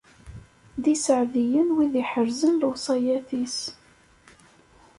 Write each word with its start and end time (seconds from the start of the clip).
D 0.83 0.85
iseɛdiyen 0.93 1.69
wid 1.75 1.93
iḥerrzen 2.01 2.57
lewṣayat-is. 2.61 3.57